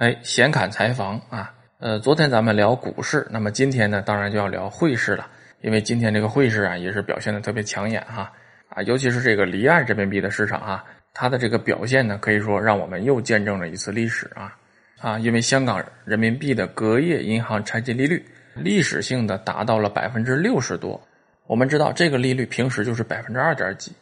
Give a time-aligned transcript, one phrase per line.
[0.00, 5.28] 哎，闲侃财房啊，呃，昨天咱们聊股市，那么今天呢，当然就要聊汇市了，
[5.60, 8.32] 因为今天这个汇市啊，也是表现的特别抢眼哈，
[8.70, 10.82] 啊，尤其是这个离岸人民币的市场啊，
[11.12, 14.56] 它的这个表现呢，可以说让我们又见证了一次历史啊，
[15.00, 18.24] 啊，因为香港人民币的隔夜银行拆借利率
[18.54, 20.98] 历史性的达到了百分之六十多，
[21.46, 23.92] 我们知道这个利率平时就是百分之二点几，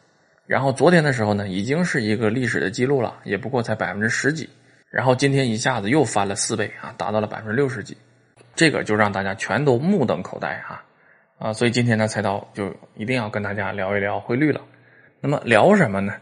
[0.47, 4.49] 然后昨天的时候呢，已经是一个历史的记录了，也不过才百分之十几。
[4.91, 7.95] 然后今天一下子又翻了四倍啊，达到了百分之六十几，
[8.55, 10.83] 这个就让大家全都目瞪口呆哈
[11.39, 11.53] 啊！
[11.53, 14.63] 所以今天呢，菜刀就一定要跟大家聊一聊汇率了。
[15.21, 16.15] 那么聊什么呢？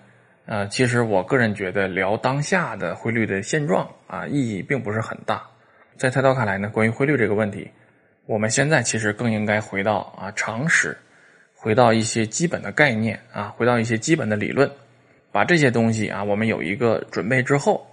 [0.47, 5.45] 呃，其实我个人觉得聊当下的汇率的现状啊，意义并不是很大。
[5.97, 7.71] 在菜刀看来呢，关于汇率这个问题，
[8.27, 10.99] 我们现在其实更应该回到啊常识，
[11.55, 14.69] 回到一些基本的概念啊，回到一些基本的理论，
[15.31, 17.87] 把这些东西啊，我们有一个准备之后。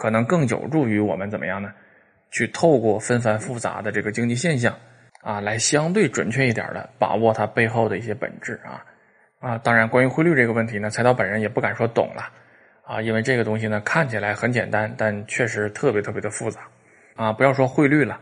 [0.00, 1.70] 可能更有助于我们怎么样呢？
[2.30, 4.74] 去透过纷繁复杂的这个经济现象
[5.20, 8.82] 啊，来相对准确一点的把握它背后的一些本质啊
[9.40, 9.58] 啊！
[9.58, 12.32] 当然，关于汇率这个问题呢，财道本人也不敢说懂了
[12.82, 16.62] 啊，因为这个东西呢看起来很简单，但确实特别特别的复杂
[17.14, 17.30] 啊！
[17.30, 18.18] 不要说汇率了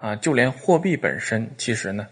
[0.00, 2.06] 啊，就连货币本身，其实呢，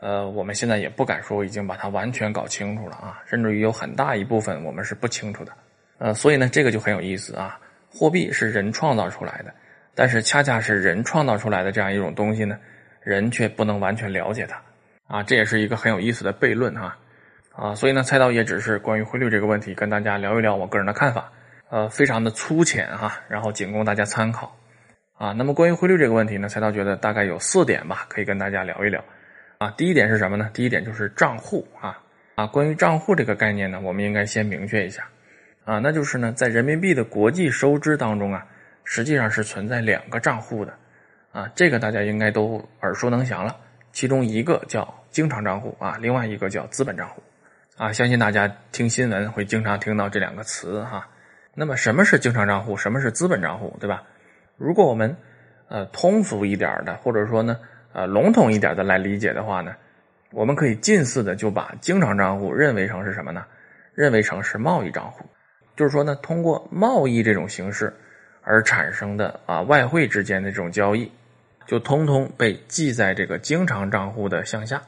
[0.00, 5.52] 呃，我们现在也不敢说已经把它完全搞清楚了啊，甚至于有很大一部分我们是不清楚的
[5.98, 7.58] 呃，所以呢，这个就很有意思啊。
[7.90, 9.52] 货币是人创造出来的，
[9.94, 12.58] 但是恰恰是人创造出来的这样一种东西呢，
[13.02, 14.62] 人却不能完全了解它，
[15.06, 16.96] 啊，这也是一个很有意思的悖论哈，
[17.54, 21.32] 啊，所以呢，菜刀也只是关于汇率这个问题跟大家聊一聊我个人的看法，
[21.70, 24.56] 呃，非常的粗浅哈，然后仅供大家参考，
[25.16, 29.02] 啊，那么关于汇率这个问题呢，菜刀觉得大概有四点吧，可以跟大家聊一聊，
[29.58, 30.50] 啊，第一点是什么呢？
[30.52, 31.98] 第一点就是账户啊，
[32.36, 35.08] 啊，关于账户这个概念呢，我们应该先明确一下。
[35.68, 38.46] 啊，那就是呢，在人民币的国际收支当中啊，
[38.84, 40.72] 实际上是存在两个账户的，
[41.30, 43.54] 啊，这个大家应该都耳熟能详了。
[43.92, 47.22] 其中一个叫经常账户啊，另外一个叫资本账户，
[47.76, 51.06] 啊，相信大家听新闻会经常听到这两个词哈。
[51.52, 54.04] 那么什么是经常账户，什么是资本账户，对吧？
[54.56, 55.14] 如果我们
[55.68, 57.60] 呃通俗一点的，或者说呢
[57.92, 59.74] 呃笼统一点的来理解的话呢，
[60.32, 63.44] 我们可以近似的就把经常账户认为成是什么呢？
[63.92, 65.26] 认为成是贸易账户。
[65.78, 67.94] 就是说呢，通过贸易这种形式
[68.42, 71.08] 而产生的啊外汇之间的这种交易，
[71.68, 74.82] 就通通被记在这个经常账户的项下。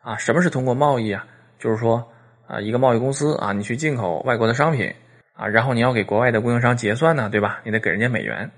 [0.00, 1.26] 啊，什么是通过贸易啊？
[1.58, 2.08] 就是说
[2.46, 4.94] 啊，一个贸易公司啊，你去进口外国的商品
[5.34, 7.58] 啊，然后你要给国外的供应商结算呢，对吧？
[7.64, 8.48] 你得给人家美元。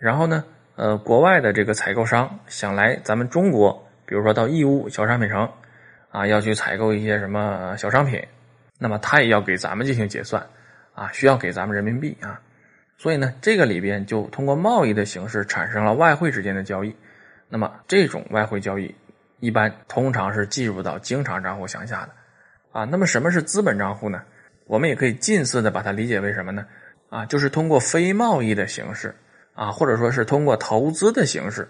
[0.00, 5.48] 然后呢，呃，国外的这个采购商想来咱们中国，比如说到义乌小商品城
[6.10, 8.20] 啊，要去采购一些什么小商品，
[8.80, 10.44] 那么他也要给咱们进行结算。
[11.00, 12.38] 啊，需要给咱们人民币啊，
[12.98, 16.94] 所以呢，这个里边就通过贸易的形式产生了外汇之间的交易。
[17.48, 18.94] 那么这种外汇交易
[19.38, 22.10] 一般通常是计入到经常账户项下的。
[22.72, 24.22] 啊，那么什么是资本账户呢？
[24.66, 26.66] 我们也可以近似的把它理解为什么呢？
[27.08, 29.14] 啊，就是通过非贸易的形式
[29.54, 31.66] 啊，或者说是通过投资的形式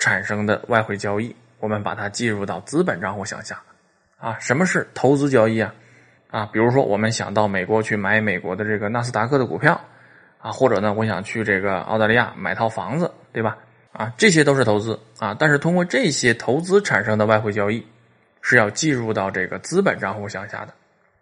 [0.00, 3.62] 产生的外汇交易，我们把它计入到资本账户项下。
[4.18, 5.72] 啊，什么是投资交易啊？
[6.34, 9.80] 啊，比如说我们想到美国去买美国的这个纳斯达克的股票，
[10.38, 13.56] 啊，或者呢，我想去这个澳大利亚买套房子，对吧？
[13.92, 15.36] 啊，这些都是投资啊。
[15.38, 17.86] 但是通过这些投资产生的外汇交易，
[18.40, 20.74] 是要计入到这个资本账户项下的，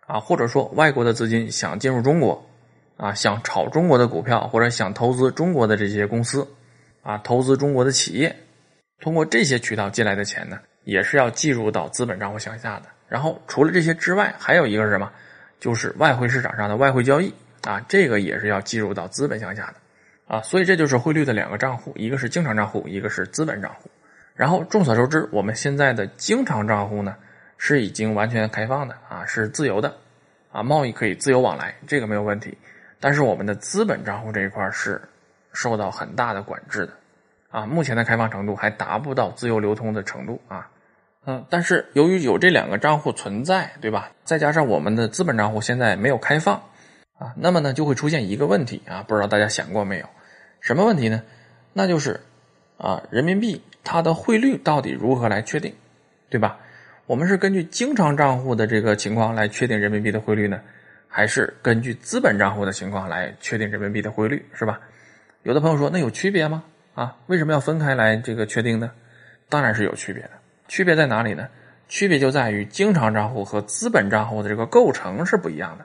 [0.06, 2.42] 啊，或者说外国的资金想进入中国，
[2.96, 6.48] 啊，想炒中国的股票或者想投资中国的这些公司，
[7.02, 8.34] 啊，投资中国的企业，
[8.98, 12.86] 通过这些渠道进来的钱呢，也是要计入到资本账户项下的。
[13.12, 15.12] 然后除了这些之外，还有一个是什么？
[15.60, 20.40] 就是外汇市场上的外汇交易啊，这个也是要计入到资本项下的啊。
[20.40, 23.90] 所以这就是汇率的两个账户，一个是经常账户，一个是资本账户。
[24.34, 27.14] 然后众所周知，我们现在的经常账户呢
[27.58, 29.94] 是已经完全开放的啊，是自由的
[30.50, 32.56] 啊，贸易可以自由往来，这个没有问题。
[32.98, 34.98] 但是我们的资本账户这一块是
[35.52, 36.94] 受到很大的管制的
[37.50, 40.66] 啊，目前的开放程度还达不到自由流通的程度啊。
[41.24, 44.10] 嗯，但是由于有这两个账户存在，对吧？
[44.24, 46.56] 再加上我们的资本账户现在没有开放，
[47.18, 50.06] 啊，那么呢就会出现一个问题啊，不知道大家想过没有？
[50.60, 51.22] 什么问题呢？
[51.72, 52.20] 那就是
[52.76, 55.72] 啊，人民币它的汇率到底如何来确定，
[56.28, 56.58] 对吧？
[57.06, 60.60] 我们是根据经常账户的这个情况来确定人民币的汇率呢，
[61.06, 64.80] 还是根据资本账户的情况来确定人民币的汇率，是吧？
[65.44, 66.64] 有的朋友说，那有区别吗？
[66.94, 68.90] 啊，为什么要分开来这个确定呢？
[69.48, 70.30] 当然是有区别的。
[70.72, 71.48] 区别在哪里呢？
[71.86, 75.84] 区别就在于经常账户和资本账户的这个构成是不一样的，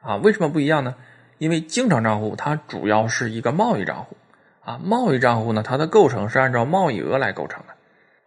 [0.00, 0.94] 啊，为什么不一样呢？
[1.36, 4.16] 因为经常账户它主要是一个贸易账户，
[4.64, 7.74] 啊，贸易账户呢，它的构成是按照贸易额来构成的。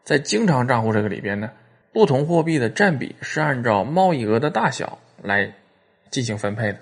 [0.03, 1.49] 在经常账户这个里边呢，
[1.91, 5.51] 不同货币的占比是按照贸易额的大小来
[6.11, 6.77] 进行分配的。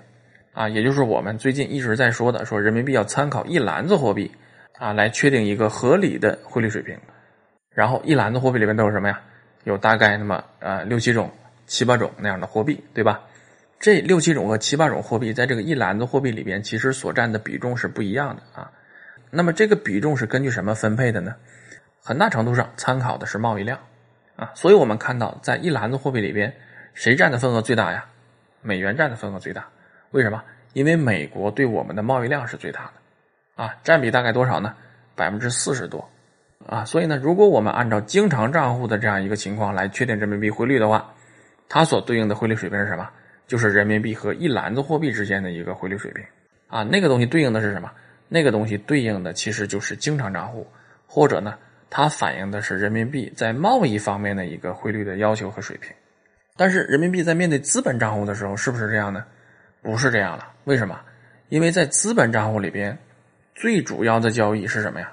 [0.52, 4.30] 啊，也就是我们最近一直在说的，说人民币要参考一篮子货币
[4.78, 6.94] 啊，来确定一个合理的汇率水平。
[7.74, 9.20] 然后一篮子货币里面都有什么呀？
[9.64, 11.30] 有大概那么呃六七种、
[11.66, 13.20] 七八种那样的货币，对吧？
[13.80, 18.70] 这六七种和七八种货币在这个一篮子货币里边，其实所占的比重是不一样的啊。
[19.30, 21.34] 那么这个比重是根据什么分配的呢？
[22.02, 23.78] 很大程度上参考的是贸易量
[24.36, 24.52] 啊。
[24.54, 26.54] 所以我们看到，在一篮子货币里边，
[26.94, 28.06] 谁占的份额最大呀？
[28.62, 29.66] 美元占的份额最大。
[30.12, 30.42] 为什么？
[30.74, 34.74] 因为美国对我们的贸易量是最大的啊，占比大概多少呢？
[35.14, 36.08] 百分之四十多
[36.66, 36.84] 啊。
[36.84, 41.12] 所以呢，如果我们按照经常账户的这样一个情况来确定人民币汇率的话，
[41.68, 43.08] 它所对应的汇率水平是什么？
[43.46, 46.24] 就是人民币和一篮子货币之间的一个汇率水平
[46.68, 47.90] 啊，那个东西对应的是什么？
[48.28, 50.66] 那个东西对应的其实就是经常账户，
[51.06, 51.54] 或者呢，
[51.90, 55.92] 它反映的是人民币在贸易方面的一个汇率的要求和水平。
[56.56, 59.24] 但是人民币在面对资本账户的时候，是不是这样呢？
[59.82, 60.48] 不是这样了。
[60.64, 60.98] 为什么？
[61.50, 62.96] 因为在资本账户里边，
[63.54, 65.12] 最主要的交易是什么呀？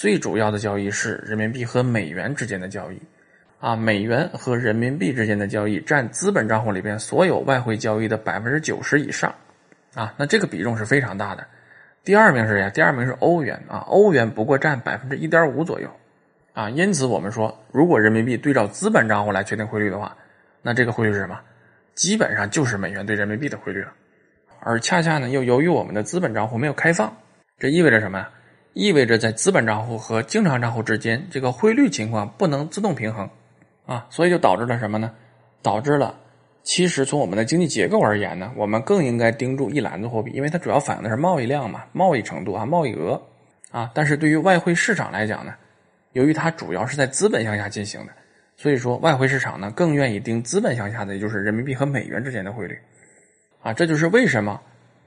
[0.00, 3.02] 最主要的交易是人民币和美元之间的交易。
[3.58, 9.34] 啊，美元和人民币之间的交易占资本账户里边所有外汇交易的百分之九十以上，
[9.94, 11.44] 啊，那这个比重是非常大的。
[12.04, 12.70] 第二名是谁？
[12.70, 15.90] 第二名是欧元啊，欧元不过占百分之一点五左右，
[16.52, 20.16] 啊，因此我们说，如果人民币对照资本账户来确定汇率的话，
[20.62, 21.40] 那这个汇率是什么？
[21.96, 23.92] 基本上就是美元对人民币的汇率了。
[24.60, 27.12] 而恰恰呢，又由于我们的资本账户没有开放，
[27.58, 28.30] 这意味着什么呀？
[28.78, 33.28] 意味着在资本账户和经常账户之间，这个汇率情况不能自动平衡。
[33.86, 35.10] 啊，所以就导致了什么呢？
[35.62, 36.14] 导致了，
[36.62, 43.20] 其实从我们的经济结构而言呢，我们更应该盯住一篮子货币，因为它主要反映的是贸易量嘛，贸易程度啊，贸易额
[43.72, 43.90] 啊。
[43.92, 45.52] 但是对于外汇市场来讲呢，
[46.12, 48.12] 由于它主要是在资本向下进行的，
[48.56, 52.78] 所以说外汇市场呢更愿意盯资本向下的，也就是人民币和美元之间的汇率
[53.60, 53.72] 啊。
[53.72, 54.60] 这就是为什么，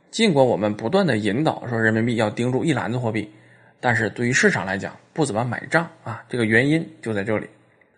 [0.10, 3.32] 尽管我们不断的引导说人民币要盯住一篮子货币，
[3.81, 7.50] 但是对于市场来讲不怎么买账啊，这个原因就在这里。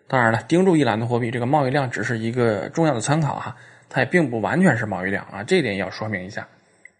[0.07, 3.55] 当然了，盯住一篮子货币，这个贸易量只是一个重要的参考哈，
[3.89, 6.47] 它也并不完全是贸易量啊，这一点要说明一下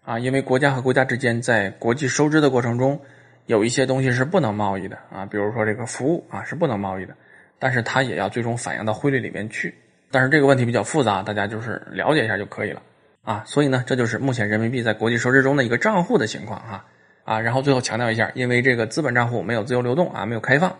[0.04, 3.00] 啊，因为国家和国家之间在国际收支的过程中，
[3.46, 7.14] 有一些东西是不能贸易的啊，比如说这个服务啊是不能贸易的，
[7.58, 9.74] 但是它也要最终反映到汇率里面去。
[10.10, 12.82] 但是这个问题比较复杂，大家就是了解一下就可以了
[13.22, 13.42] 啊。
[13.46, 16.84] 所以呢，这就是目前人民币在国际收支中的一个账户的情况哈。
[17.24, 20.76] 啊然后最后强调一下，因为这个资本账户没有自由流动啊，没有开放。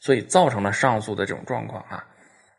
[0.00, 2.04] 所以造成了上述的这种状况啊，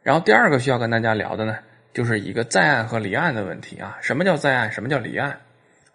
[0.03, 1.57] 然后第二个需要跟大家聊的呢，
[1.93, 3.97] 就是一个在岸和离岸的问题啊。
[4.01, 4.69] 什么叫在岸？
[4.69, 5.37] 什么叫离岸？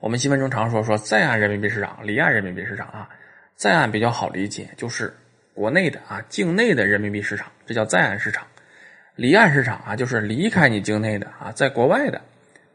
[0.01, 3.11] 我们新闻中常说说在岸人民币市场、离岸人民币市场啊。
[3.57, 5.13] 在岸比较好理解，就是
[5.53, 8.47] 国内的啊，境内的人民币市场，这叫在岸市场。
[9.17, 12.23] 离岸市场啊，就是离开你境内的啊，在国外的，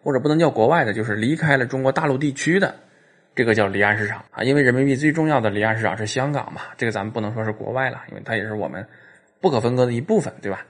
[0.04, 2.76] 或者不能叫国外的，就是离开了中国大陆地区的。
[3.40, 8.86] 这个叫离岸市场啊，因为人民币最重要的离岸市场是香港嘛，这个咱们不能说是国外了，因为它也是我们
[9.40, 10.66] 不可分割的一部分，对吧？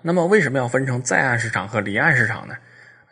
[0.00, 2.54] 那么为什么要分成在岸市场和离岸市场呢？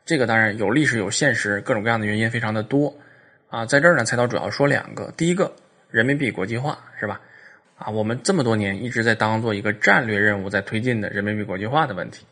[0.06, 2.96] 这个当然有历史有现实，各种各样的原因非常的多
[3.50, 3.66] 啊。
[3.66, 5.54] 在这儿呢，菜刀主要说两个，第一个，
[5.90, 7.20] 人民币国际化是吧？
[7.76, 12.24] 啊，我们这么多年一直在当做一个战略任务在推进的人民币国际化的问题。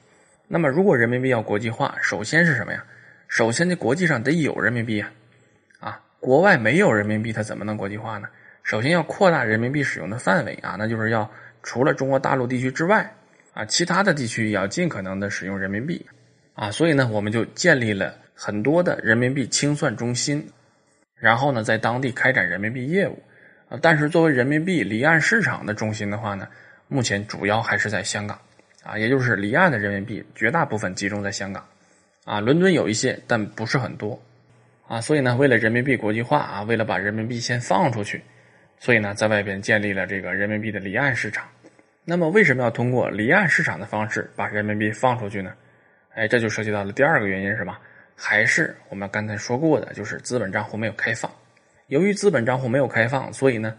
[0.49, 2.83] 那么如果人民币要国际化，首先是什么呀？
[3.28, 5.11] 首先，这国际上得有人民币呀。
[6.21, 8.29] 国外没有人民币，它怎么能国际化呢？
[8.62, 11.29] 首先要扩大人民币使用的范围啊，那就是要
[11.62, 13.11] 除了中国大陆地区之外
[13.55, 16.05] 啊，其他的地区也要尽可能的使用人民币
[16.55, 16.71] 啊。
[16.71, 20.47] 所以呢，我们就建立了很多的人民币清算中心，
[21.17, 23.19] 然后呢，在当地开展人民币业务
[23.71, 23.79] 啊。
[23.81, 26.47] 但是作为人民币离岸市场的中心的话呢，
[26.87, 28.39] 目前主要还是在香港
[28.85, 31.67] 啊，也就是离岸的人民币绝大部分集中在香港
[32.27, 34.23] 啊，伦敦有一些，但不是很多。
[34.90, 38.20] 啊，所以呢，为了人民币国际化啊，为了把人民币先放出去，
[38.76, 41.47] 所以呢，在外边建立了这个人民币的离岸市场。
[42.04, 45.52] 那么，为什么要通过离岸市场的方式把人民币放出去呢？
[46.16, 47.80] 哎，这就涉及到了第二个原因，是吧？
[48.16, 51.30] 还是我们刚才说过的，就是资本账户没有开放。
[51.87, 53.76] 由于资本账户没有开放，所以呢，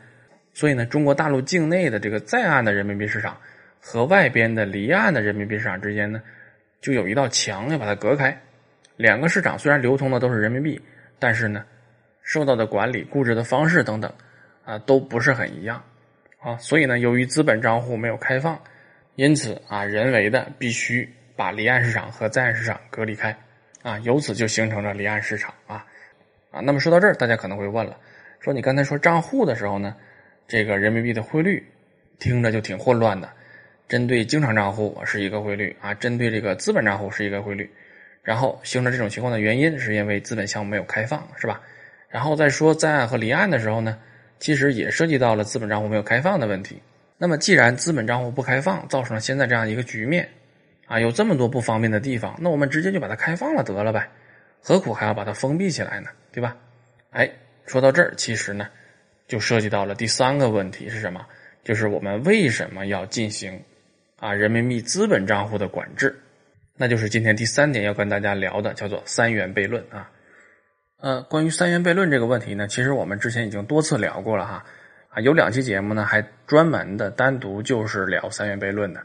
[0.53, 3.35] 所以呢，中国大陆境内的这个在岸的人民币市场
[3.81, 6.21] 和外边的离岸的人民币市场之间呢，
[6.79, 8.33] 就有一道墙要把它隔开。
[8.95, 10.81] 两个市场虽然流通的都是人民币。
[11.21, 11.63] 但是呢，
[12.23, 14.11] 受到的管理、估值的方式等等，
[14.65, 15.83] 啊，都不是很一样，
[16.39, 18.59] 啊，所以呢，由于资本账户没有开放，
[19.17, 23.37] 因此啊，人为的必须把离岸市场和在岸市场隔离开，
[23.83, 25.85] 啊，由此就形成了离岸市场，啊，
[26.49, 27.95] 啊，那么说到这儿，大家可能会问了，
[28.39, 29.95] 说你刚才说账户的时候呢，
[30.47, 31.63] 这个人民币的汇率
[32.17, 33.29] 听着就挺混乱的。
[33.87, 37.69] 针对经常账户是一个汇率啊，针对这个资本账户是一个汇率，
[38.23, 41.61] 然后形成这种情况的原因是因为资本项目没有开放，是吧？
[42.09, 43.97] 然后再说在岸和离岸的时候呢，
[44.39, 46.81] 其实也涉及到了资本账户没有开放的问题。
[47.17, 50.27] 那么既然资本账户不开放，造成了现在这样一个局面，
[50.87, 54.09] 啊，有这么多不方便的地方，那我们直接就把它开放了得了呗，
[54.61, 56.09] 何苦还要把它封闭起来呢？
[56.31, 56.57] 对吧？
[57.11, 57.29] 哎，
[57.65, 58.67] 说到这儿，其实呢，
[59.27, 61.25] 就涉及到了第三个问题是什么？
[61.63, 63.61] 就是我们为什么要进行？
[64.17, 66.19] 啊，人民币资本账户的管制，
[66.81, 70.09] 那就是今天第三点要跟大家聊的，叫做三元悖论啊。
[70.99, 74.65] 呃，关于三元悖论这个问题呢，其实我们之前已经多次聊过了哈。
[75.09, 78.99] 啊，有两期节目呢，还专门的单独就是聊三元悖论的。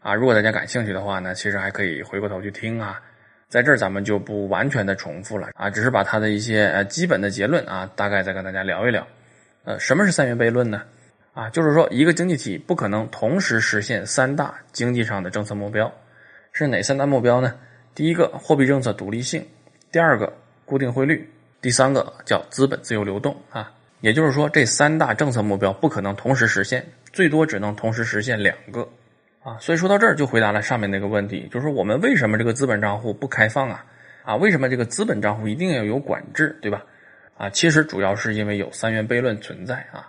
[0.00, 3.00] 啊，如果大家感兴趣的话呢，其实还可以回过头去听啊。
[3.48, 9.06] 在这儿咱们就不完全的重复了啊，只是把它的一些呃基本的结论啊，大概再跟大家聊一聊。
[9.64, 10.82] 呃，什么是三元悖论呢？
[11.32, 15.90] 啊，就是说，一个经济体不可能同时实现三大经济上的政策目标，
[16.58, 17.54] 是哪三大目标呢？
[17.94, 19.42] 第一个，货币政策独立性；
[19.92, 20.32] 第二个，
[20.64, 21.18] 固定汇率；
[21.60, 23.36] 第三个叫资本自由流动。
[23.50, 23.70] 啊，
[24.00, 26.82] 也就是说，这三大政策目标不可能同时实现，
[27.12, 28.88] 最多只能同时实现两个。
[29.42, 33.84] 啊，所以说到这儿就回答了上面那个问题，就是我们为什么这个资本账户不开放啊？
[34.24, 36.82] 啊，为什么这个资本账户一定要有管制，对吧？
[37.36, 40.08] 啊，其实主要是因为有三元悖论存在啊。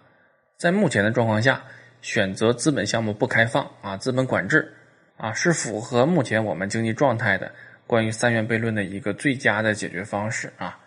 [0.55, 1.61] 在目前的状况下，
[2.01, 4.73] 选择资本项目不开放啊，资本管制
[5.17, 7.51] 啊，是符合目前我们经济状态的
[7.85, 10.79] 关于三元悖论的一个最佳的解决方式啊。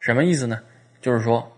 [0.00, 0.60] 什么意思呢？
[1.00, 1.50] 就是说，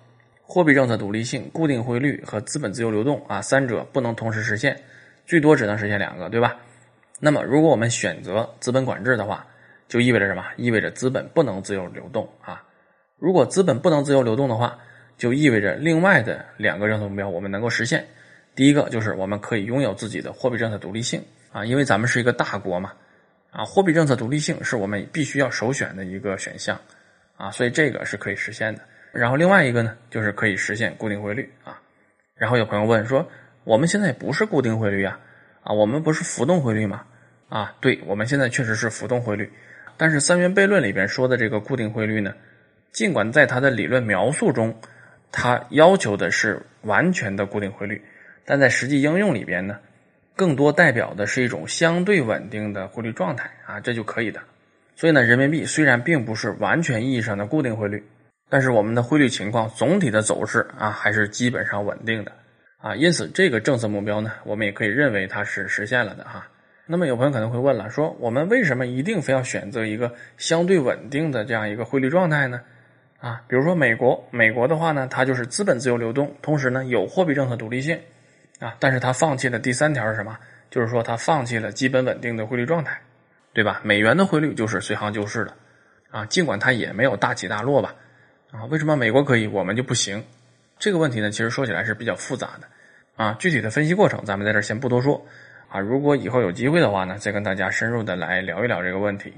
[0.42, 4.78] 货币政策独立性、固定汇率和资本自由流动啊，三者不能同时实现，
[5.26, 6.56] 最多只能实现两个，对吧？
[7.20, 9.46] 那么，如果我们选择资本管制的话，
[9.86, 10.44] 就意味着什么？
[10.56, 12.62] 意味着资本不能自由流动啊。
[13.18, 14.78] 如果资本不能自由流动的话，
[15.16, 18.04] 就意味着另外的两个政策目标我们能够实现。
[18.54, 21.22] 第一个就是我们可以拥有自己的货币政策独立性
[21.54, 22.92] 啊，因为咱们是一个大国嘛，
[23.52, 26.76] 啊，货币政策独立性是我们必须要首选的一个选项
[27.36, 28.80] 啊，所以这个是可以实现的。
[29.12, 31.80] 然后另外一个呢，就是可以实现固定汇率啊。
[32.34, 33.30] 然后有朋友问说，
[33.62, 35.20] 我们现在不是固定汇率啊，
[35.62, 37.04] 啊，我们不是浮动汇率吗？
[37.48, 39.52] 啊，对，我们现在确实是浮动汇率，
[39.96, 42.34] 但是三元悖论里边说的这个固定汇率呢，
[42.90, 44.76] 尽管在它的理论描述中。
[45.36, 48.00] 它要求的是完全的固定汇率，
[48.44, 49.80] 但在实际应用里边呢，
[50.36, 54.40] 更多代表的是一种相对稳定的汇率状态啊，这就可以的。
[54.96, 58.04] 所以呢，人民币虽然并不是完全意义上的固定汇率，
[58.48, 62.32] 但是我们的汇率情况总体的走势啊，还是基本上稳定的
[62.78, 62.94] 啊。
[62.94, 66.46] 因此，这个政策目标呢，我们也可以认为它是实现了的哈。
[66.86, 72.60] 那么有朋友可能会问了，说我们为什么一定非要选择一个相对稳定的这样一个汇率状态呢？
[73.20, 77.98] 啊，比如说美国，美国的话呢，它就是资本自由流动，同时呢有货币政策独立性，
[78.64, 80.38] 啊，但是它放弃了第三条是什么？
[80.70, 82.98] 就是说它放弃了基本稳定的汇率状态，
[83.52, 83.82] 对吧？
[83.84, 85.54] 美元的汇率就是随行就市的，
[86.10, 87.94] 啊，尽管它也没有大起大落吧，
[88.50, 90.24] 啊，为什么美国可以，我们就不行？
[90.78, 92.66] 这个问题呢，其实说起来是比较复杂的，
[93.22, 95.22] 啊，具体的分析过程咱们在这儿先不多说，
[95.68, 99.30] 啊，如果以后有机会的话呢，再跟大家深入的来聊一聊这个问题。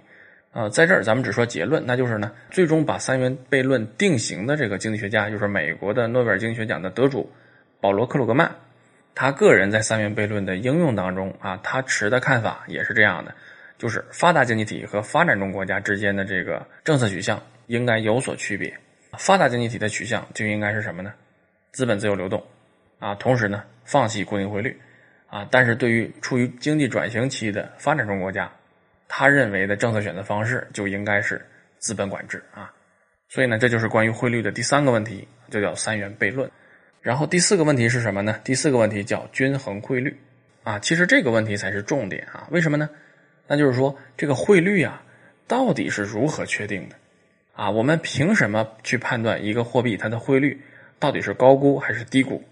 [0.52, 7.28] 呃，在这儿咱们只说结论，那就是呢，最终把三元悖论定型的这个经济学家，就是美国的诺贝尔经济学奖的得主
[7.80, 8.50] 保罗克鲁格曼，
[9.16, 13.34] 他个人在三元悖论的应用当中啊，他持的看法也是这样的，
[13.78, 18.78] 就是发达经济体和发展中国家之间的这个政策取向应该有所区别，
[19.18, 21.14] 发达经济体的取向就应该是什么呢？
[21.72, 22.44] 资本自由流动，
[22.98, 24.78] 啊，同时呢，放弃固定汇率，
[25.28, 28.48] 啊，但是对于处于经济转型期的发展中国家。
[29.08, 31.40] 他认为的政策选择方式就应该是
[31.78, 32.72] 资本管制啊，
[33.28, 36.50] 所以呢，这就是关于汇率的第三个问题，就叫三元悖论。
[37.06, 38.40] 然后第四个问题是什么呢？
[38.42, 40.18] 第四个问题叫均衡汇率
[40.64, 42.48] 啊，其实这个问题才是重点啊。
[42.50, 42.90] 为什么呢？
[43.46, 45.00] 那就是说这个汇率啊，
[45.46, 46.96] 到底是如何确定的
[47.54, 47.70] 啊？
[47.70, 50.60] 我们凭什么去判断一个货币它的汇率
[50.98, 52.42] 到底是高估还是低估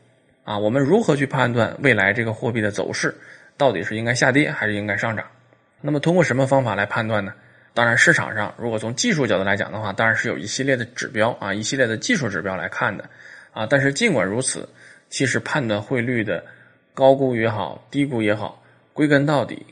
[0.45, 0.57] 啊？
[0.57, 3.13] 我们如何去判断未来这个货币的走势
[3.57, 5.27] 到底是应该下跌还是应该上涨？
[5.81, 7.35] 那么通过什么方法来判断呢？
[7.75, 13.11] 当然，市场上如果从技术角度来讲的话，当然是有一系列的指标啊，一系列的技术指标来看的
[13.55, 13.67] 啊。
[13.67, 14.69] 但是尽管如此，
[15.09, 16.45] 其实判断汇率的
[16.93, 19.65] 高估也好，低估也好，归根到底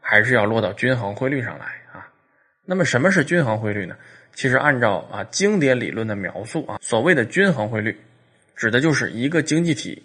[0.00, 2.08] 还是要落到均衡汇率上来啊。
[2.64, 3.94] 那么什么是均衡汇率呢？
[4.34, 8.00] 其实按照啊经典理论的描述啊，所谓的均衡汇率，
[8.56, 10.02] 指的就是一个经济体。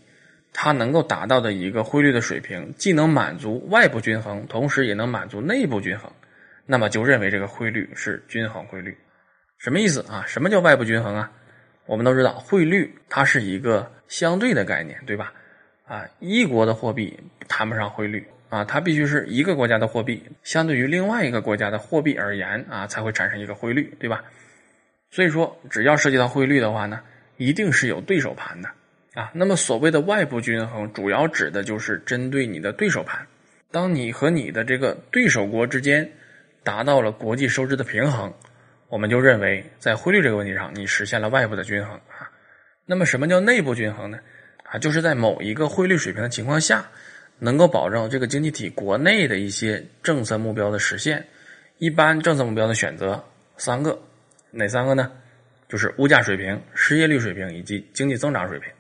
[0.52, 6.12] 它能够达到的一个汇率的水平，既能满足外部均衡，同时也能满足内部均衡，
[6.66, 8.98] 那么就认为这个汇率是均衡汇率。
[9.60, 10.26] 什么意思啊？
[10.26, 11.32] 什么叫外部均衡啊？
[11.90, 15.34] 我们都知道，汇率它是一个相对的概念，对吧？
[15.88, 24.24] 啊，一国的货币谈不上汇率啊，它必须是一个国家的货币，相对于另外一个国家的货币而言啊，才会产生一个汇率，对吧？
[25.10, 27.02] 所以说，只要涉及到汇率的话呢，
[27.38, 28.70] 一定是有对手盘的
[29.16, 29.32] 啊。
[29.34, 33.26] 那么所谓的外部均衡，主要指的就是针对你的对手盘。
[33.72, 36.08] 当你和你的这个对手国之间
[36.64, 38.32] 达到了国际收支的平衡，
[38.90, 42.30] 我们就认为在汇率这个问题上，你实现了外部的均衡啊。
[42.86, 44.20] 那么什么叫内部均衡呢？
[44.64, 46.86] 啊，就是在某一个汇率水平的情况下，
[47.38, 51.26] 能够保证这个经济体国内的一些政策目标的实现。
[51.78, 53.24] 一般政策目标的选择
[53.58, 53.98] 三个。
[54.52, 55.12] 哪三个呢？
[55.68, 58.72] 就是物价水平、失业率水平以及经济增长水平。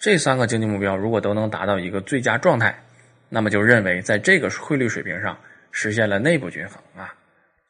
[0.00, 2.76] 这三个经济目标如果都能达到一个最佳状态，
[3.28, 5.38] 那么就认为在这个汇率水平上
[5.70, 7.14] 实现了内部均衡啊。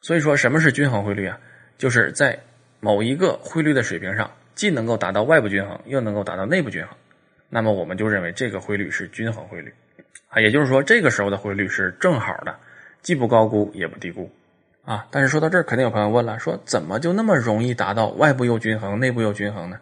[0.00, 1.38] 所以说，什么是均衡汇率啊？
[1.82, 2.38] 就是在
[2.78, 6.96] 某一个汇率的水平上，既能够达到外部均衡，又能够达到内部均衡，
[7.48, 9.74] 那么我们就认为这个汇率是均衡汇率
[10.28, 10.40] 啊。
[10.40, 12.54] 也就是说，这个时候的汇率是正好的，
[13.00, 14.30] 既不高估也不低估。
[14.84, 19.80] 啊，但是说到这儿，肯定有朋友问了，说怎么就那么容易达到外部又均衡、内部又均衡呢？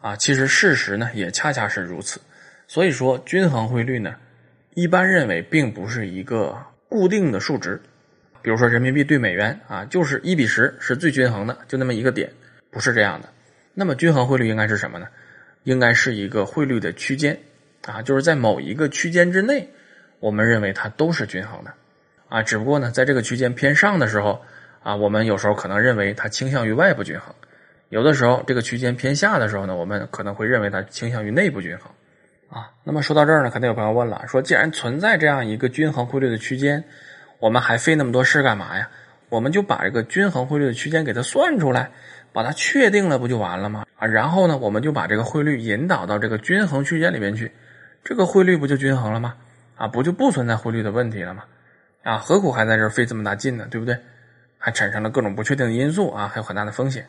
[0.00, 2.20] 啊，其实事实呢也恰恰是如此。
[2.68, 4.14] 所以说，均衡汇率呢，
[4.74, 6.56] 一般认为并不是一个
[6.88, 7.82] 固定的数值。
[8.42, 12.30] 比如说人民币对美元啊，就是一比十是最均衡的，就那么一个点，
[12.70, 13.28] 不是这样的。
[13.72, 15.06] 那么均衡汇率应该是什么呢？
[15.62, 17.38] 应该是一个汇率的区间
[17.86, 19.68] 啊，就是在某一个区间之内，
[20.18, 21.72] 我们认为它都是均衡的。
[22.28, 24.42] 啊，只不过呢，在这个区间偏上的时候，
[24.82, 27.32] 啊，我们有时候可能认为它倾向于外部均衡；
[27.90, 31.92] 有的时候，这个区间偏下的时候呢，我们可能会认为它倾向于内部均衡。
[32.50, 36.82] 啊，那么说到这儿呢，肯定有朋友问了，说既然存在这样一个均衡汇率的区间，
[37.42, 38.88] 我们还费那么多事干嘛呀？
[39.28, 41.90] 我们就把这个均衡汇率的区间给它算出来，
[42.32, 43.84] 把它确定了，不就完了吗？
[43.96, 47.50] 啊，然后呢，我们就把这个汇率引导到这个均衡区间里面去，
[48.04, 49.34] 这个汇率不就均衡了吗？
[49.74, 51.42] 啊，不就不存在汇率的问题了吗？
[52.04, 53.66] 啊，何苦还在这儿费这么大劲呢？
[53.68, 53.98] 对不对？
[54.56, 57.08] 还产生了各种不确定的因素啊，还有很大的风险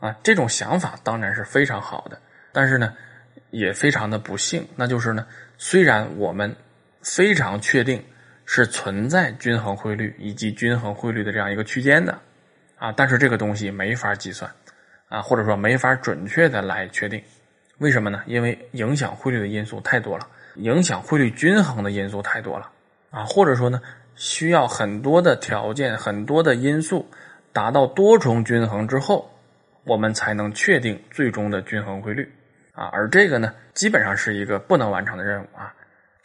[0.00, 0.16] 啊。
[0.24, 2.18] 这种想法当然是非常好的，
[2.50, 2.92] 但是呢，
[3.50, 4.66] 也非常的不幸。
[4.74, 5.24] 那就是呢，
[5.56, 6.56] 虽然我们
[7.00, 8.02] 非常确定
[8.50, 12.18] 是存在均衡汇率以及均衡汇率的这样一个区间的
[12.78, 14.50] 啊，但是这个东西没法计算
[15.10, 17.22] 啊，或者说没法准确的来确定。
[17.76, 18.22] 为什么呢？
[18.24, 22.70] 因为影响汇率的因素太多了，影响汇率均衡的因素太多了
[23.10, 23.82] 啊，或者说呢？
[24.16, 27.06] 需要很多的条件、很多的因素
[27.52, 29.30] 达到多重均衡之后，
[29.84, 32.32] 我们才能确定最终的均衡汇率
[32.72, 32.86] 啊。
[32.86, 35.74] 而这个呢，基本上是一个不能完成的任务啊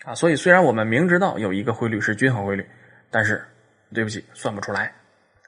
[0.04, 0.16] 啊。
[0.16, 2.66] 所以，虽然我们明知道有一个汇率是均衡汇率，
[3.10, 3.44] 但是
[3.94, 4.94] 对不起，算不出来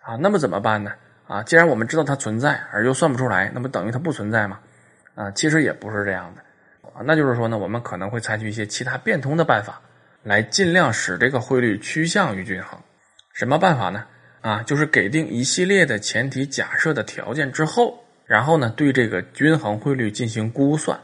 [0.02, 0.16] 啊。
[0.16, 0.92] 那么怎么办呢？
[1.28, 4.60] 啊，既然我们知道它存在，而又算不出来，那不等于它不存在吗？
[5.16, 6.42] 啊，其实也不是这样的
[6.90, 7.02] 啊。
[7.06, 9.82] 那就是说呢，我们可能会采取一些其他变通的办法。
[10.24, 12.80] 来尽量使这个汇率趋向于均衡，
[13.32, 14.06] 什么办法呢？
[14.42, 21.00] 啊，就是给定一系列的前提假设的条件之后，然后呢，对这个均衡汇率进行估算。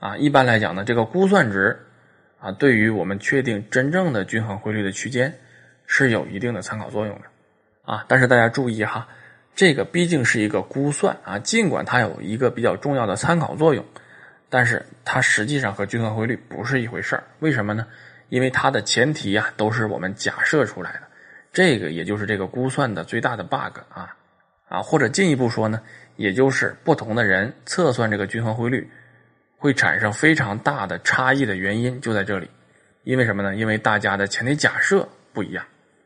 [0.00, 1.78] 啊，一般来讲呢，这个估算值
[2.46, 5.36] 啊，对于我们确定真正的均衡汇率的区间
[5.84, 7.22] 是有一定的参考作用的。
[7.92, 9.08] 啊，但是大家注意哈，
[9.56, 13.84] 这个毕竟是一个估算啊，尽管它有一个比较重要的参考作用，
[14.48, 17.24] 但是它实际上和均衡汇率不是一回事儿。
[17.40, 17.84] 为什么呢？
[18.28, 21.02] 因为它的前提呀，都是我们假设出来的，
[21.52, 24.14] 这个也就是这个估算的最大的 bug 啊
[24.68, 25.80] 啊，或者进一步说呢，
[26.14, 28.88] 也就是不同的人测算这个均衡汇率
[29.66, 32.48] 会产生非常大的差异的原因就在这里。
[33.02, 33.54] 因为什么呢？
[33.54, 35.64] 因为大家的前提假设不一样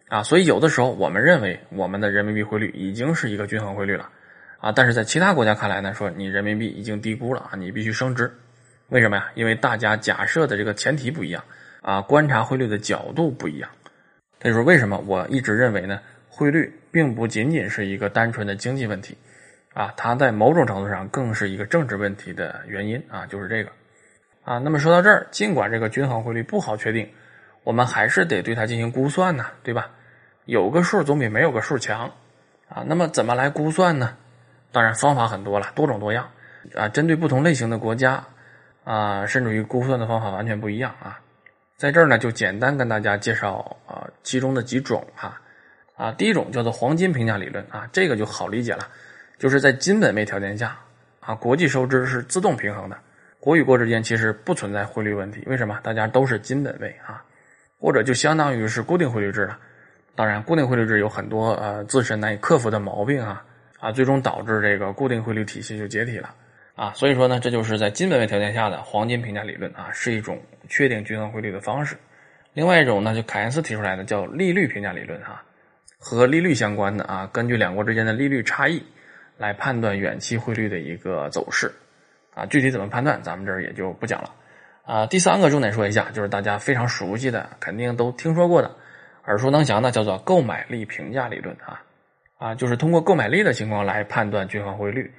[0.09, 4.09] 啊，所以有的时候我们认为我们的人民币汇率已经是一个均衡汇率了
[4.59, 8.33] 啊，但是在其他国家看来呢，说你人民币已经低估了啊，你必须升值。
[8.89, 9.31] 为什么呀？
[9.35, 11.45] 因为大家假设的这个前提不一样。
[11.83, 13.71] 啊，观察汇率的角度不一样，
[14.39, 19.17] 这就是为什么我一直认为呢，汇率并不仅仅是一个单纯的经济问题，
[19.73, 23.71] 啊，它在某种程度上更是一个政治问题的原因啊，就是这个，
[24.45, 27.09] 啊，那么说到这儿，尽管这个均衡汇率不好确定，
[27.63, 29.91] 我们还是得对它进行估算呢，对吧？
[30.47, 32.11] 有个数总比没有个数强，
[32.69, 34.17] 啊，那么怎么来估算呢？
[34.73, 36.29] 当然方法很多了，多种多样，
[36.75, 38.25] 啊，针对不同类型的国家，
[38.83, 41.21] 啊，甚至于估算的方法完全不一样啊。
[41.77, 45.41] 在这儿呢，就简单跟大家介绍啊，其中的几种哈，
[45.97, 48.89] 啊，第一种叫做黄金评价理论啊，这个就好理解了，
[49.41, 50.79] 就是在金本位条件下
[51.19, 52.99] 啊，国际收支是自动平衡的，
[53.41, 55.81] 国与国之间其实不存在汇率问题，为什么？
[55.83, 57.25] 大家都是金本位啊，
[57.79, 59.59] 或者就相当于是固定汇率制了。
[60.15, 63.43] 当然，固定汇率制有很多呃自身难以克服的毛病啊，
[63.79, 66.35] 啊，最终导致这个固定汇率体系就解体了
[66.75, 71.97] 啊，所以说呢，这就是在金本位条件下的黄金评价理论啊，是一种确定均衡汇率的方式。
[72.53, 75.43] 另外一种呢，就凯恩斯提出来的叫利率评价理论哈，
[75.99, 78.85] 和利率相关的啊，根据两国之间的利率差异
[79.41, 81.73] 来判断远期汇率的一个走势
[82.35, 84.35] 啊，具体怎么判断，咱们这儿也就不讲了
[84.85, 85.07] 啊。
[85.07, 88.71] 第三个重点说一下，就是大家非常熟悉的，肯定都听说过的，
[89.25, 91.81] 耳熟能详的，叫做购买力评价理论啊
[92.37, 95.11] 啊，就是通过购买力的情况来判断均衡汇率。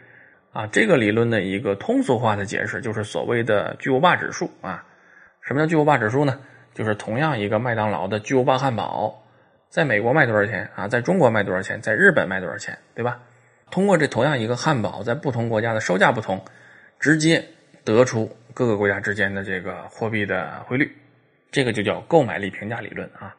[0.54, 4.86] 啊，这个理论的一个通俗化的解释就是所谓的巨无霸指数啊。
[5.42, 6.40] 什么叫巨无霸指数呢？
[6.76, 9.24] 就是同样一个麦当劳的巨无霸汉堡，
[9.70, 10.88] 在美国卖多少钱啊？
[10.88, 11.82] 在中国卖多少钱？
[11.82, 12.78] 在日本卖多少钱？
[12.94, 13.20] 对吧？
[13.72, 16.44] 通过这同样一个汉堡，在不同国家的售价不同，
[17.00, 17.44] 直接
[17.84, 20.92] 得出各个国家之间的这个货币的汇率，
[21.50, 23.36] 这个就叫购买力评价理论啊。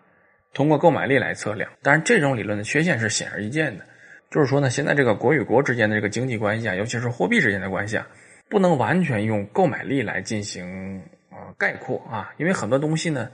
[0.54, 3.84] 通过购买力来测量，当然这种理论的缺陷是显而易见的。
[4.30, 8.06] 就是说呢，现在这个国与国之间的这个经济关系啊，尤其是货币之间的关系啊，
[8.48, 13.30] 不能完全用购买力来进行啊概括啊，因为很多东西呢，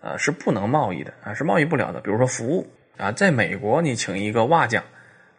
[0.00, 2.00] 呃是不能贸易的啊，是贸易不了的。
[2.00, 2.66] 比如说服务
[2.98, 4.84] 啊，在美国你请一个瓦匠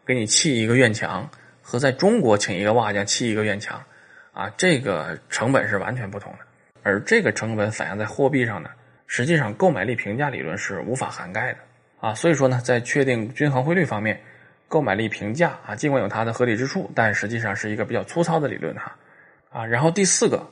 [0.06, 1.30] 给你砌一个院墙，
[1.62, 3.82] 和在中国请一个瓦匠砌一个院墙
[4.34, 6.40] 啊，这个成本是完全不同的。
[6.84, 8.70] 而这个成本反映在货币上呢，
[9.08, 11.60] 实际上购买力评价理论是无法涵盖的
[12.00, 12.14] 啊。
[12.14, 14.20] 所以说呢，在确定均衡汇率方面。
[14.70, 18.96] 购买力评价啊，尽管有它的合理之处，但实际上是一个比较粗糙的理论哈
[19.52, 19.64] 啊。
[19.64, 20.44] 然后第四个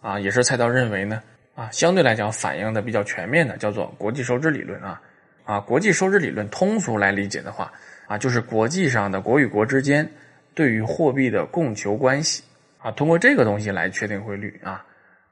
[0.00, 1.22] 啊，也是菜刀认为呢
[1.54, 5.00] 啊，相对来讲反映的比较全面的，叫做国际收支理论啊
[5.44, 5.60] 啊。
[5.60, 7.72] 国际收支理论通俗来理解的话
[8.10, 10.10] 啊，就是国际上的国与国之间
[10.52, 12.42] 对于货币的供求关系
[12.78, 14.84] 啊，通过这个东西来确定汇率啊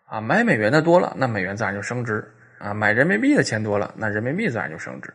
[0.07, 0.21] 啊。
[0.21, 2.25] 买美元的多了，那美元自然就升值
[2.59, 5.13] 啊；买人民币的钱多了，那人民币自然就升值。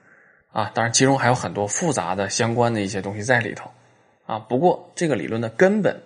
[0.51, 3.71] 啊，当然，其中还有很多复杂的相关的一些东西在里头，
[4.25, 5.97] 啊，不过这个理论的根本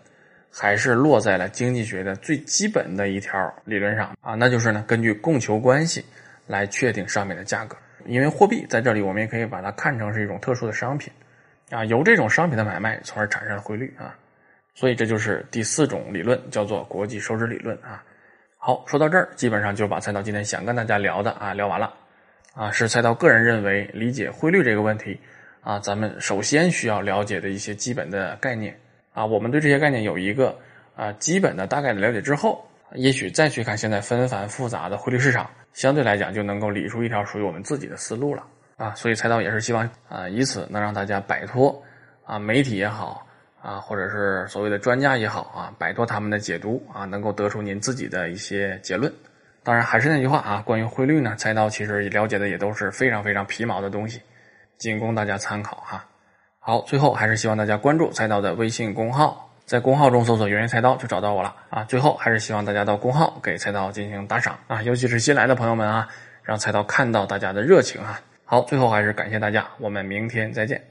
[0.52, 6.06] 还是落在了经济学的最基本的一条理论上啊，那就是呢，根据供求关系
[6.46, 7.76] 来确定商品的价格。
[8.06, 11.12] 因为货币在这里，我们也可以把它看成是一种特殊的商品，
[11.70, 14.16] 啊，由这种商品的买卖，从而产生汇率啊，
[14.74, 18.04] 所以这就是第四种理论，叫做国际收支理论啊。
[18.58, 21.94] 好，说到这儿，基本上就把菜刀今天想跟大家聊的啊聊完了。
[22.54, 25.20] 啊，是菜刀个人认为理解汇率这个问题，
[25.62, 28.76] 啊，咱们首先需要了解的一些基本的概念，
[29.14, 30.58] 啊，我们对这些概念有一个
[30.96, 38.44] 啊基本的大概的了解之后，也许再去看现在纷繁复杂的汇率市场，相对来讲就能够理出一条属于我们自己的思路了，
[38.78, 41.84] 啊，所以菜刀也是希望啊，以此能让大家摆脱
[42.24, 43.26] 啊媒体也好
[43.60, 49.12] 啊，或者是所谓的专家也好啊，摆脱他们的解读啊，能够得出您自己的一些结论。
[49.64, 54.22] 当然还是那句话啊，关于汇率呢，菜刀其实了解的也都是非常非常皮毛的东西，
[54.78, 56.06] 仅供大家参考哈。
[56.60, 61.84] 好，最后还是希望大家关注菜刀的微信公号，在公号中搜索“圆圆菜刀”就找到我了啊。
[61.86, 66.08] 最后还是希望大家到公号给菜刀进行打赏啊，尤其是新来的朋友们啊，
[66.44, 68.22] 让菜刀看到大家的热情啊。
[68.50, 70.82] 好，最后还是感谢大家，我们明天再见。